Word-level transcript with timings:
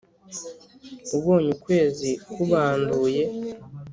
ubonye 1.17 1.49
ukwezi 1.57 2.09
kubanduye. 2.31 3.23